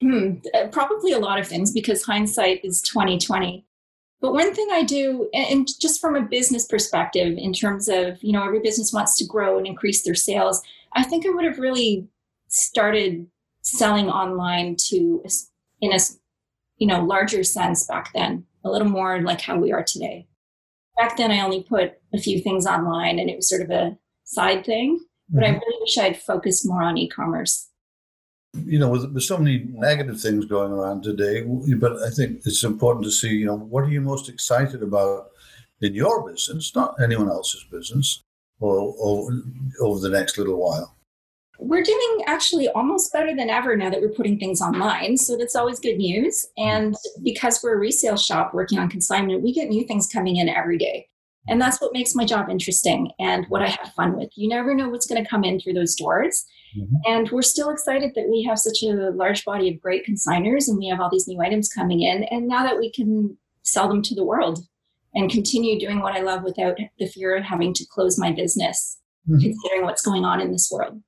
Hmm, 0.00 0.36
uh, 0.54 0.68
probably 0.68 1.12
a 1.12 1.18
lot 1.18 1.38
of 1.38 1.46
things 1.46 1.70
because 1.70 2.02
hindsight 2.02 2.64
is 2.64 2.80
2020. 2.82 3.64
But 4.20 4.32
one 4.32 4.54
thing 4.54 4.68
I 4.72 4.84
do, 4.84 5.28
and 5.34 5.68
just 5.80 6.00
from 6.00 6.16
a 6.16 6.22
business 6.22 6.66
perspective, 6.66 7.36
in 7.36 7.52
terms 7.52 7.88
of, 7.88 8.22
you 8.22 8.32
know, 8.32 8.44
every 8.44 8.60
business 8.60 8.92
wants 8.92 9.18
to 9.18 9.26
grow 9.26 9.58
and 9.58 9.66
increase 9.66 10.02
their 10.02 10.14
sales, 10.14 10.62
I 10.94 11.02
think 11.02 11.26
I 11.26 11.30
would 11.30 11.44
have 11.44 11.58
really 11.58 12.06
started 12.48 13.26
selling 13.62 14.08
online 14.08 14.76
to, 14.88 15.24
in 15.80 15.92
a, 15.92 15.98
you 16.78 16.86
know, 16.86 17.04
larger 17.04 17.42
sense 17.42 17.86
back 17.86 18.12
then, 18.14 18.44
a 18.64 18.70
little 18.70 18.88
more 18.88 19.20
like 19.22 19.40
how 19.40 19.58
we 19.58 19.72
are 19.72 19.82
today 19.82 20.26
back 20.96 21.16
then 21.16 21.30
I 21.30 21.40
only 21.40 21.62
put 21.62 21.92
a 22.14 22.18
few 22.18 22.40
things 22.40 22.66
online 22.66 23.18
and 23.18 23.30
it 23.30 23.36
was 23.36 23.48
sort 23.48 23.62
of 23.62 23.70
a 23.70 23.96
side 24.24 24.64
thing. 24.64 25.00
But 25.28 25.44
mm-hmm. 25.44 25.54
I 25.54 25.58
really 25.58 25.78
wish 25.80 25.98
I'd 25.98 26.20
focused 26.20 26.66
more 26.66 26.82
on 26.82 26.98
e-commerce. 26.98 27.68
You 28.54 28.78
know, 28.78 28.90
with, 28.90 29.10
with 29.12 29.22
so 29.22 29.38
many 29.38 29.66
negative 29.72 30.20
things 30.20 30.44
going 30.44 30.72
around 30.72 31.02
today, 31.02 31.42
but 31.78 32.02
I 32.02 32.10
think 32.10 32.42
it's 32.44 32.62
important 32.64 33.04
to 33.06 33.10
see, 33.10 33.30
you 33.30 33.46
know, 33.46 33.56
what 33.56 33.84
are 33.84 33.90
you 33.90 34.02
most 34.02 34.28
excited 34.28 34.82
about 34.82 35.28
in 35.80 35.94
your 35.94 36.30
business, 36.30 36.74
not 36.76 37.00
anyone 37.00 37.28
else's 37.28 37.64
business? 37.70 38.22
over, 38.62 39.42
over 39.80 40.00
the 40.00 40.08
next 40.08 40.38
little 40.38 40.56
while? 40.56 40.96
We're 41.58 41.82
doing 41.82 42.24
actually 42.26 42.68
almost 42.70 43.12
better 43.12 43.34
than 43.36 43.50
ever 43.50 43.76
now 43.76 43.90
that 43.90 44.00
we're 44.00 44.08
putting 44.08 44.38
things 44.38 44.60
online. 44.60 45.16
So 45.16 45.36
that's 45.36 45.54
always 45.54 45.78
good 45.78 45.96
news. 45.96 46.46
And 46.56 46.96
because 47.22 47.60
we're 47.62 47.74
a 47.74 47.78
resale 47.78 48.16
shop 48.16 48.52
working 48.52 48.78
on 48.78 48.88
consignment, 48.88 49.42
we 49.42 49.52
get 49.52 49.68
new 49.68 49.86
things 49.86 50.08
coming 50.08 50.36
in 50.36 50.48
every 50.48 50.78
day. 50.78 51.08
And 51.48 51.60
that's 51.60 51.80
what 51.80 51.92
makes 51.92 52.14
my 52.14 52.24
job 52.24 52.48
interesting 52.48 53.10
and 53.18 53.46
what 53.48 53.62
I 53.62 53.68
have 53.68 53.92
fun 53.94 54.16
with. 54.16 54.30
You 54.36 54.48
never 54.48 54.74
know 54.74 54.88
what's 54.88 55.06
going 55.06 55.22
to 55.22 55.28
come 55.28 55.44
in 55.44 55.58
through 55.58 55.72
those 55.72 55.94
doors. 55.96 56.44
Mm-hmm. 56.76 56.96
And 57.06 57.30
we're 57.30 57.42
still 57.42 57.70
excited 57.70 58.12
that 58.14 58.28
we 58.28 58.44
have 58.44 58.58
such 58.58 58.82
a 58.82 59.10
large 59.10 59.44
body 59.44 59.68
of 59.68 59.80
great 59.80 60.06
consigners 60.06 60.68
and 60.68 60.78
we 60.78 60.88
have 60.88 61.00
all 61.00 61.10
these 61.10 61.26
new 61.26 61.40
items 61.40 61.68
coming 61.68 62.02
in. 62.02 62.24
And 62.24 62.46
now 62.46 62.62
that 62.64 62.78
we 62.78 62.92
can 62.92 63.36
sell 63.62 63.88
them 63.88 64.02
to 64.02 64.14
the 64.14 64.24
world 64.24 64.60
and 65.14 65.30
continue 65.30 65.78
doing 65.78 66.00
what 66.00 66.14
I 66.14 66.20
love 66.20 66.42
without 66.42 66.78
the 66.98 67.06
fear 67.06 67.36
of 67.36 67.44
having 67.44 67.74
to 67.74 67.86
close 67.90 68.18
my 68.18 68.32
business, 68.32 68.98
mm-hmm. 69.28 69.40
considering 69.40 69.82
what's 69.82 70.02
going 70.02 70.24
on 70.24 70.40
in 70.40 70.52
this 70.52 70.70
world. 70.72 71.02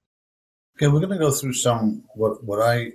Okay, 0.77 0.89
we're 0.89 0.99
going 0.99 1.11
to 1.11 1.19
go 1.19 1.31
through 1.31 1.53
some 1.53 2.03
what 2.15 2.43
what 2.43 2.61
I 2.61 2.93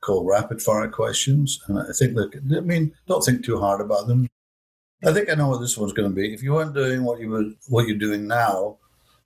call 0.00 0.24
rapid 0.24 0.60
fire 0.60 0.88
questions, 0.88 1.60
and 1.68 1.78
I 1.78 1.92
think 1.92 2.14
that 2.16 2.56
I 2.56 2.60
mean 2.60 2.92
don't 3.06 3.24
think 3.24 3.44
too 3.44 3.60
hard 3.60 3.80
about 3.80 4.08
them. 4.08 4.26
I 5.04 5.12
think 5.12 5.30
I 5.30 5.34
know 5.34 5.48
what 5.48 5.60
this 5.60 5.78
one's 5.78 5.92
going 5.92 6.10
to 6.10 6.14
be. 6.14 6.34
If 6.34 6.42
you 6.42 6.52
weren't 6.52 6.74
doing 6.74 7.04
what 7.04 7.20
you 7.20 7.30
were 7.30 7.44
what 7.68 7.86
you're 7.86 7.98
doing 7.98 8.26
now, 8.26 8.78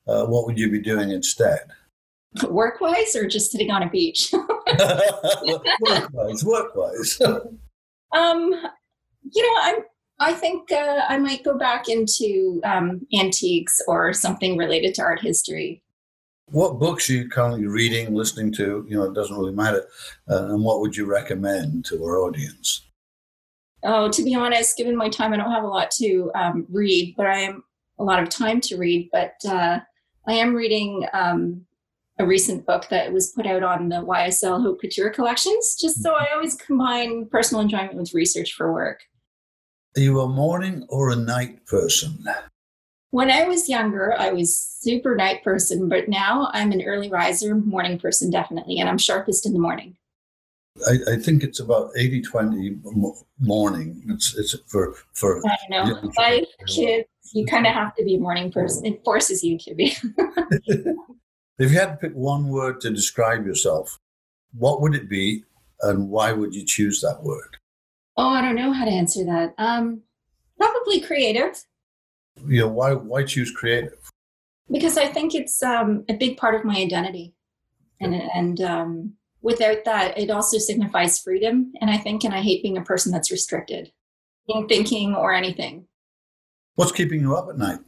uh, 0.07 0.27
what 0.27 0.45
would 0.47 0.59
you 0.59 0.71
be 0.71 0.81
doing 0.81 1.11
instead? 1.11 1.61
Work 2.49 2.81
wise, 2.81 3.17
or 3.17 3.27
just 3.27 3.51
sitting 3.51 3.71
on 3.71 3.83
a 3.83 3.89
beach? 3.89 4.33
work 4.33 6.11
wise, 6.13 6.45
work 6.45 6.75
wise. 6.75 7.21
um, 8.13 8.53
you 9.33 9.43
know, 9.43 9.61
I'm. 9.63 9.77
I 10.21 10.33
think 10.33 10.71
uh, 10.71 11.03
I 11.09 11.19
might 11.19 11.43
go 11.43 11.59
back 11.59 11.89
into 11.89 12.61
um, 12.65 13.05
antiques 13.19 13.81
or 13.89 14.13
something 14.13 14.57
related 14.57 14.95
to 14.97 15.03
art 15.03 15.21
history. 15.21 15.84
What 16.47 16.79
books 16.79 17.09
are 17.09 17.15
you 17.15 17.29
currently 17.29 17.67
reading, 17.67 18.15
listening 18.15 18.53
to? 18.53 18.87
You 18.89 18.97
know, 18.97 19.05
it 19.05 19.15
doesn't 19.15 19.37
really 19.37 19.53
matter. 19.53 19.87
Uh, 20.29 20.47
and 20.47 20.63
what 20.63 20.81
would 20.81 20.97
you 20.97 21.07
recommend 21.07 21.85
to 21.87 22.03
our 22.05 22.19
audience? 22.19 22.83
Oh, 23.83 24.09
to 24.11 24.23
be 24.23 24.35
honest, 24.35 24.77
given 24.77 24.97
my 24.97 25.09
time, 25.09 25.33
I 25.33 25.37
don't 25.37 25.51
have 25.51 25.65
a 25.65 25.69
lot 25.69 25.91
to 25.93 26.31
um, 26.35 26.67
read, 26.71 27.15
but 27.17 27.27
I 27.27 27.41
am 27.41 27.65
a 27.99 28.05
lot 28.05 28.23
of 28.23 28.29
time 28.29 28.61
to 28.63 28.77
read. 28.77 29.09
But 29.13 29.35
uh, 29.47 29.81
I 30.27 30.33
am 30.35 30.55
reading 30.55 31.07
um, 31.13 31.67
a 32.19 32.27
recent 32.27 32.65
book 32.67 32.89
that 32.89 33.13
was 33.13 33.33
put 33.33 33.47
out 33.47 33.63
on 33.63 33.89
the 33.89 33.97
YSL 33.97 34.63
Haute 34.63 34.81
Couture 34.81 35.11
collections, 35.11 35.77
just 35.81 36.03
so 36.03 36.15
I 36.15 36.29
always 36.35 36.55
combine 36.55 37.27
personal 37.27 37.63
enjoyment 37.63 37.97
with 37.97 38.15
research 38.15 38.55
for 38.55 38.73
work. 38.73 39.03
Are 39.97 40.01
you 40.01 40.21
a 40.21 40.29
morning 40.29 40.87
or 40.89 41.11
a 41.11 41.17
night 41.17 41.67
person? 41.67 42.25
When 43.15 43.31
I 43.31 43.45
was 43.45 43.69
younger, 43.69 44.13
I 44.19 44.33
was 44.33 44.57
super 44.57 45.15
night 45.15 45.45
person, 45.45 45.89
but 45.89 46.09
now 46.09 46.51
I'm 46.53 46.73
an 46.73 46.83
early 46.83 47.09
riser, 47.09 47.55
morning 47.55 47.97
person, 47.97 48.29
definitely, 48.29 48.81
and 48.81 48.89
I'm 48.89 48.99
sharpest 48.99 49.47
in 49.47 49.53
the 49.53 49.61
morning. 49.61 49.97
I, 50.85 51.13
I, 51.13 51.17
think 51.19 51.45
it's 51.45 51.61
about 51.61 51.93
80 51.97 52.23
20 52.23 52.79
morning. 53.39 54.03
It's, 54.09 54.37
it's 54.37 54.57
for, 54.67 54.97
for 55.13 55.41
I 55.47 55.57
know. 55.71 56.11
Life, 56.19 56.49
kids, 56.67 57.07
you 57.33 57.47
kind 57.47 57.69
of 57.69 57.73
have 57.73 57.95
to 57.95 58.05
be 58.05 58.17
a 58.17 58.19
morning 58.19 58.51
person. 58.51 58.85
It 58.85 59.05
forces 59.05 59.45
you 59.45 59.59
to 59.59 59.77
be. 59.77 59.97
if 60.67 61.71
you 61.71 61.79
had 61.79 61.91
to 61.91 61.97
pick 62.01 62.15
one 62.15 62.49
word 62.49 62.81
to 62.81 62.91
describe 62.91 63.47
yourself, 63.47 63.97
what 64.59 64.81
would 64.81 64.97
it 64.97 65.09
be 65.09 65.45
and 65.83 66.11
why 66.11 66.33
would 66.33 66.53
you 66.53 66.65
choose 66.67 67.01
that 67.03 67.23
word? 67.23 67.59
Oh, 68.17 68.31
I 68.31 68.43
don't 68.43 68.57
know 68.57 68.73
how 68.73 68.85
to 68.85 68.91
answer 68.91 69.25
that. 69.27 69.55
Um, 69.57 70.03
probably 70.59 71.01
creative. 71.01 71.65
You 72.47 72.61
know, 72.61 72.69
why, 72.69 72.93
why 72.93 73.25
choose 73.25 73.51
creative? 73.51 74.11
Because 74.71 74.97
I 74.97 75.07
think 75.07 75.35
it's 75.35 75.63
um, 75.63 76.05
a 76.09 76.15
big 76.15 76.37
part 76.37 76.55
of 76.55 76.65
my 76.65 76.77
identity. 76.77 77.35
And, 78.01 78.15
and 78.15 78.61
um, 78.61 79.13
without 79.43 79.85
that, 79.85 80.19
it 80.19 80.31
also 80.31 80.59
signifies 80.59 81.19
freedom. 81.19 81.73
And 81.81 81.91
I 81.91 81.97
think, 81.99 82.25
and 82.25 82.35
I 82.35 82.41
hate 82.41 82.63
being 82.63 82.79
a 82.79 82.83
person 82.83 83.13
that's 83.13 83.31
restricted 83.31 83.93
in 84.49 84.67
thinking 84.69 85.15
or 85.15 85.33
anything. 85.33 85.87
What's 86.75 86.93
keeping 86.93 87.21
you 87.21 87.37
up 87.37 87.49
at 87.49 87.59
night? 87.59 87.79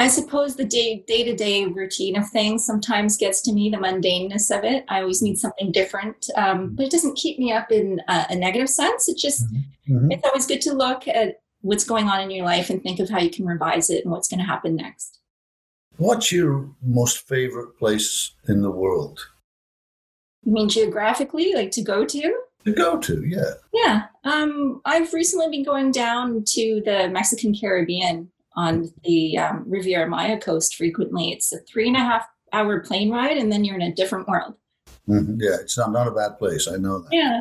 I 0.00 0.08
suppose 0.08 0.56
the 0.56 0.64
day 0.64 1.04
day 1.06 1.24
to 1.24 1.36
day 1.36 1.66
routine 1.66 2.16
of 2.16 2.26
things 2.30 2.64
sometimes 2.64 3.18
gets 3.18 3.42
to 3.42 3.52
me, 3.52 3.68
the 3.68 3.76
mundaneness 3.76 4.56
of 4.56 4.64
it. 4.64 4.86
I 4.88 5.02
always 5.02 5.20
need 5.20 5.38
something 5.38 5.72
different, 5.72 6.26
um, 6.36 6.74
but 6.74 6.86
it 6.86 6.90
doesn't 6.90 7.18
keep 7.18 7.38
me 7.38 7.52
up 7.52 7.70
in 7.70 8.00
a, 8.08 8.26
a 8.30 8.34
negative 8.34 8.70
sense. 8.70 9.10
It 9.10 9.18
just 9.18 9.44
mm-hmm. 9.44 9.96
mm-hmm. 9.96 10.10
it's 10.10 10.24
always 10.24 10.46
good 10.46 10.62
to 10.62 10.72
look 10.72 11.06
at 11.06 11.39
what's 11.62 11.84
going 11.84 12.08
on 12.08 12.20
in 12.20 12.30
your 12.30 12.44
life 12.44 12.70
and 12.70 12.82
think 12.82 13.00
of 13.00 13.10
how 13.10 13.18
you 13.18 13.30
can 13.30 13.46
revise 13.46 13.90
it 13.90 14.04
and 14.04 14.12
what's 14.12 14.28
going 14.28 14.40
to 14.40 14.46
happen 14.46 14.76
next. 14.76 15.18
What's 15.96 16.32
your 16.32 16.70
most 16.82 17.28
favorite 17.28 17.78
place 17.78 18.32
in 18.48 18.62
the 18.62 18.70
world? 18.70 19.28
You 20.44 20.52
mean 20.52 20.68
geographically, 20.68 21.52
like 21.54 21.70
to 21.72 21.82
go 21.82 22.04
to? 22.04 22.40
To 22.64 22.72
go 22.72 22.98
to, 22.98 23.24
yeah. 23.26 23.52
Yeah. 23.72 24.04
Um, 24.24 24.80
I've 24.84 25.12
recently 25.12 25.48
been 25.50 25.64
going 25.64 25.92
down 25.92 26.44
to 26.46 26.82
the 26.84 27.08
Mexican 27.08 27.54
Caribbean 27.54 28.30
on 28.54 28.92
the 29.04 29.38
um, 29.38 29.64
Riviera 29.66 30.08
Maya 30.08 30.38
coast 30.38 30.76
frequently. 30.76 31.30
It's 31.30 31.52
a 31.52 31.58
three 31.60 31.88
and 31.88 31.96
a 31.96 32.00
half 32.00 32.26
hour 32.52 32.80
plane 32.80 33.10
ride, 33.10 33.36
and 33.36 33.50
then 33.50 33.64
you're 33.64 33.76
in 33.76 33.82
a 33.82 33.94
different 33.94 34.28
world. 34.28 34.54
Mm-hmm. 35.08 35.36
Yeah, 35.40 35.56
it's 35.60 35.78
not, 35.78 35.92
not 35.92 36.08
a 36.08 36.12
bad 36.12 36.38
place. 36.38 36.68
I 36.68 36.76
know 36.76 37.00
that. 37.00 37.12
Yeah. 37.12 37.40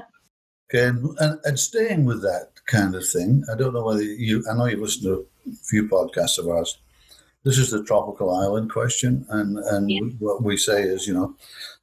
Okay, 0.72 0.88
and, 0.88 1.18
and, 1.20 1.40
and, 1.44 1.60
staying 1.60 2.06
with 2.06 2.22
that 2.22 2.52
kind 2.70 2.96
of 2.96 3.08
thing, 3.08 3.44
I 3.52 3.56
don't 3.56 3.74
know 3.74 3.84
whether 3.84 4.04
you, 4.04 4.44
I 4.50 4.54
know 4.54 4.66
you've 4.66 4.80
listened 4.80 5.04
to 5.04 5.28
a 5.48 5.56
few 5.66 5.88
podcasts 5.88 6.38
of 6.38 6.48
ours. 6.48 6.78
This 7.44 7.58
is 7.58 7.72
the 7.72 7.84
tropical 7.84 8.36
island 8.36 8.72
question. 8.72 9.26
And, 9.30 9.58
and 9.58 9.90
yeah. 9.90 10.02
what 10.20 10.44
we 10.44 10.58
say 10.58 10.84
is, 10.84 11.08
you 11.08 11.14
know, 11.14 11.36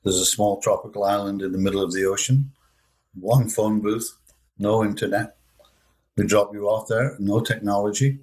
there's 0.02 0.21
a 0.21 0.26
small 0.26 0.61
tropical 0.61 1.05
island 1.05 1.43
in 1.43 1.52
the 1.52 1.59
middle 1.59 1.83
of 1.83 1.93
the 1.93 2.05
ocean, 2.05 2.52
one 3.14 3.49
phone 3.49 3.81
booth, 3.81 4.16
no 4.59 4.85
internet. 4.85 5.37
We 6.16 6.26
drop 6.26 6.55
you 6.55 6.69
off 6.69 6.88
there, 6.88 7.16
no 7.19 7.40
technology. 7.40 8.19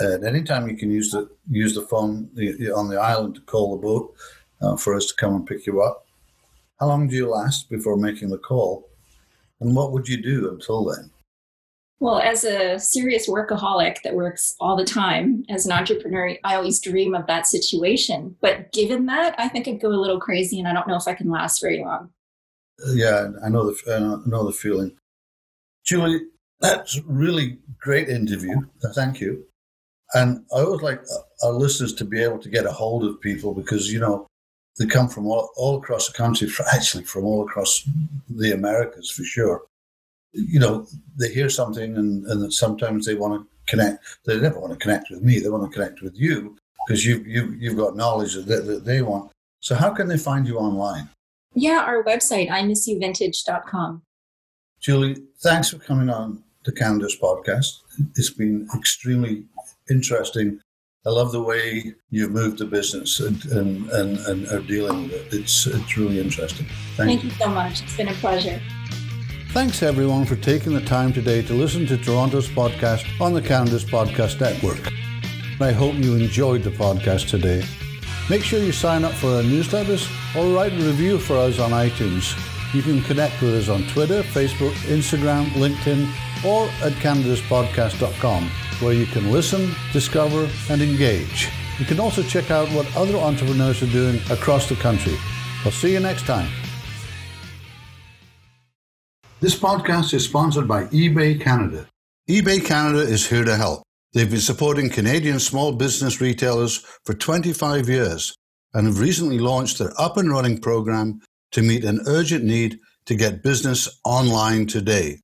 And 0.00 0.24
anytime 0.24 0.68
you 0.68 0.76
can 0.76 0.90
use 0.90 1.12
the 1.12 1.30
use 1.48 1.74
the 1.74 1.82
phone 1.82 2.28
on 2.76 2.88
the 2.88 2.98
island 3.00 3.36
to 3.36 3.40
call 3.42 3.76
the 3.76 3.82
boat 3.82 4.14
uh, 4.60 4.76
for 4.76 4.94
us 4.94 5.06
to 5.06 5.14
come 5.14 5.36
and 5.36 5.46
pick 5.46 5.66
you 5.66 5.82
up. 5.82 6.06
How 6.80 6.88
long 6.88 7.06
do 7.06 7.14
you 7.14 7.28
last 7.28 7.70
before 7.70 7.96
making 7.96 8.30
the 8.30 8.38
call? 8.38 8.88
And 9.60 9.76
what 9.76 9.92
would 9.92 10.08
you 10.08 10.20
do 10.20 10.50
until 10.50 10.84
then? 10.84 11.10
Well, 12.00 12.18
as 12.18 12.44
a 12.44 12.78
serious 12.78 13.28
workaholic 13.28 14.02
that 14.02 14.14
works 14.14 14.56
all 14.60 14.76
the 14.76 14.84
time, 14.84 15.44
as 15.48 15.64
an 15.64 15.72
entrepreneur, 15.72 16.36
I 16.42 16.56
always 16.56 16.80
dream 16.80 17.14
of 17.14 17.26
that 17.28 17.46
situation. 17.46 18.36
But 18.40 18.72
given 18.72 19.06
that, 19.06 19.34
I 19.38 19.48
think 19.48 19.68
I'd 19.68 19.80
go 19.80 19.88
a 19.88 19.94
little 19.94 20.20
crazy, 20.20 20.58
and 20.58 20.66
I 20.66 20.72
don't 20.72 20.88
know 20.88 20.96
if 20.96 21.06
I 21.06 21.14
can 21.14 21.30
last 21.30 21.60
very 21.60 21.80
long. 21.80 22.10
Yeah, 22.88 23.28
I 23.44 23.48
know 23.48 23.70
the 23.70 23.94
I 23.94 24.28
know 24.28 24.44
the 24.44 24.52
feeling. 24.52 24.96
Julie, 25.84 26.20
that's 26.60 27.00
really 27.06 27.58
great 27.78 28.08
interview. 28.08 28.56
Thank 28.94 29.20
you. 29.20 29.44
And 30.14 30.44
I 30.52 30.60
always 30.60 30.82
like 30.82 31.00
our 31.42 31.52
listeners 31.52 31.94
to 31.94 32.04
be 32.04 32.22
able 32.22 32.38
to 32.40 32.48
get 32.48 32.66
a 32.66 32.72
hold 32.72 33.04
of 33.04 33.20
people 33.20 33.54
because 33.54 33.92
you 33.92 34.00
know 34.00 34.26
they 34.78 34.86
come 34.86 35.08
from 35.08 35.26
all, 35.26 35.50
all 35.56 35.78
across 35.78 36.08
the 36.08 36.16
country, 36.16 36.48
actually 36.72 37.04
from 37.04 37.24
all 37.24 37.44
across 37.44 37.88
the 38.28 38.52
Americas 38.52 39.10
for 39.10 39.22
sure 39.22 39.62
you 40.34 40.58
know, 40.58 40.86
they 41.16 41.32
hear 41.32 41.48
something 41.48 41.96
and, 41.96 42.26
and 42.26 42.52
sometimes 42.52 43.06
they 43.06 43.14
want 43.14 43.40
to 43.40 43.46
connect. 43.66 44.04
They 44.26 44.38
never 44.38 44.60
want 44.60 44.72
to 44.72 44.78
connect 44.78 45.10
with 45.10 45.22
me. 45.22 45.38
They 45.38 45.48
want 45.48 45.70
to 45.70 45.74
connect 45.74 46.02
with 46.02 46.16
you 46.16 46.56
because 46.86 47.04
you've, 47.06 47.26
you've, 47.26 47.62
you've 47.62 47.76
got 47.76 47.96
knowledge 47.96 48.34
that, 48.34 48.44
that 48.44 48.84
they 48.84 49.02
want. 49.02 49.30
So 49.60 49.74
how 49.74 49.90
can 49.90 50.08
they 50.08 50.18
find 50.18 50.46
you 50.46 50.58
online? 50.58 51.08
Yeah, 51.54 51.84
our 51.86 52.02
website, 52.02 52.48
imissyouvintage.com. 52.48 54.02
Julie, 54.80 55.16
thanks 55.40 55.70
for 55.70 55.78
coming 55.78 56.10
on 56.10 56.42
the 56.64 56.72
Canada's 56.72 57.16
podcast. 57.16 57.78
It's 58.16 58.30
been 58.30 58.68
extremely 58.74 59.44
interesting. 59.88 60.60
I 61.06 61.10
love 61.10 61.32
the 61.32 61.42
way 61.42 61.94
you've 62.10 62.32
moved 62.32 62.58
the 62.58 62.64
business 62.64 63.20
and, 63.20 63.42
and, 63.46 63.90
and, 63.90 64.18
and 64.18 64.48
are 64.48 64.60
dealing 64.60 65.04
with 65.04 65.12
it. 65.12 65.40
It's, 65.40 65.66
it's 65.66 65.96
really 65.96 66.18
interesting. 66.18 66.66
Thank, 66.96 67.20
Thank 67.20 67.24
you. 67.24 67.30
you 67.30 67.34
so 67.36 67.48
much. 67.48 67.82
It's 67.82 67.96
been 67.96 68.08
a 68.08 68.14
pleasure. 68.14 68.60
Thanks 69.54 69.84
everyone 69.84 70.24
for 70.24 70.34
taking 70.34 70.74
the 70.74 70.80
time 70.80 71.12
today 71.12 71.40
to 71.42 71.54
listen 71.54 71.86
to 71.86 71.96
Toronto's 71.96 72.48
podcast 72.48 73.04
on 73.20 73.32
the 73.34 73.40
Canada's 73.40 73.84
Podcast 73.84 74.40
Network. 74.40 74.92
I 75.60 75.70
hope 75.70 75.94
you 75.94 76.16
enjoyed 76.16 76.64
the 76.64 76.72
podcast 76.72 77.30
today. 77.30 77.64
Make 78.28 78.42
sure 78.42 78.58
you 78.58 78.72
sign 78.72 79.04
up 79.04 79.12
for 79.12 79.28
our 79.28 79.42
newsletters 79.42 80.10
or 80.34 80.52
write 80.52 80.72
a 80.72 80.84
review 80.84 81.20
for 81.20 81.36
us 81.36 81.60
on 81.60 81.70
iTunes. 81.70 82.34
You 82.74 82.82
can 82.82 83.00
connect 83.02 83.40
with 83.40 83.54
us 83.54 83.68
on 83.68 83.84
Twitter, 83.84 84.22
Facebook, 84.22 84.74
Instagram, 84.88 85.46
LinkedIn, 85.50 86.08
or 86.44 86.66
at 86.84 86.92
canadaspodcast.com, 86.94 88.50
where 88.80 88.92
you 88.92 89.06
can 89.06 89.30
listen, 89.30 89.72
discover, 89.92 90.50
and 90.68 90.82
engage. 90.82 91.48
You 91.78 91.84
can 91.84 92.00
also 92.00 92.24
check 92.24 92.50
out 92.50 92.68
what 92.70 92.96
other 92.96 93.16
entrepreneurs 93.16 93.84
are 93.84 93.92
doing 93.92 94.18
across 94.32 94.68
the 94.68 94.74
country. 94.74 95.14
I'll 95.64 95.70
see 95.70 95.92
you 95.92 96.00
next 96.00 96.26
time. 96.26 96.50
This 99.44 99.60
podcast 99.60 100.14
is 100.14 100.24
sponsored 100.24 100.66
by 100.66 100.84
eBay 100.84 101.38
Canada. 101.38 101.86
eBay 102.30 102.64
Canada 102.64 103.00
is 103.00 103.28
here 103.28 103.44
to 103.44 103.56
help. 103.56 103.82
They've 104.14 104.30
been 104.30 104.40
supporting 104.40 104.88
Canadian 104.88 105.38
small 105.38 105.72
business 105.72 106.18
retailers 106.18 106.78
for 107.04 107.12
25 107.12 107.86
years 107.86 108.34
and 108.72 108.86
have 108.86 109.00
recently 109.00 109.38
launched 109.38 109.78
their 109.78 109.92
Up 110.00 110.16
and 110.16 110.30
Running 110.30 110.62
program 110.62 111.20
to 111.52 111.60
meet 111.60 111.84
an 111.84 112.00
urgent 112.06 112.42
need 112.42 112.78
to 113.04 113.14
get 113.16 113.42
business 113.42 114.00
online 114.02 114.64
today. 114.64 115.18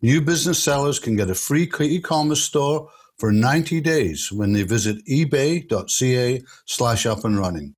New 0.00 0.20
business 0.20 0.62
sellers 0.62 1.00
can 1.00 1.16
get 1.16 1.28
a 1.28 1.34
free 1.34 1.68
e-commerce 1.80 2.44
store 2.44 2.88
for 3.18 3.32
90 3.32 3.80
days 3.80 4.30
when 4.30 4.52
they 4.52 4.62
visit 4.62 5.04
ebay.ca 5.06 6.40
slash 6.66 7.04
up 7.04 7.24
and 7.24 7.36
running. 7.36 7.74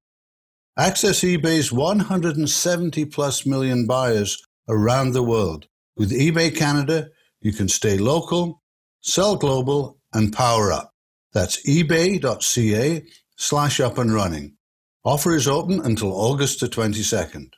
Access 0.76 1.20
eBay's 1.20 1.72
170 1.72 3.06
plus 3.06 3.46
million 3.46 3.86
buyers 3.86 4.36
around 4.68 5.12
the 5.12 5.22
world. 5.22 5.66
With 5.96 6.10
eBay 6.12 6.56
Canada, 6.56 7.08
you 7.40 7.52
can 7.52 7.68
stay 7.68 7.98
local, 7.98 8.62
sell 9.00 9.36
global, 9.36 9.98
and 10.12 10.32
power 10.32 10.72
up. 10.72 10.92
That's 11.32 11.64
ebay.ca 11.66 13.02
slash 13.36 13.80
up 13.80 13.98
and 13.98 14.12
running. 14.12 14.56
Offer 15.04 15.34
is 15.34 15.48
open 15.48 15.80
until 15.80 16.12
August 16.12 16.60
the 16.60 16.68
22nd. 16.68 17.50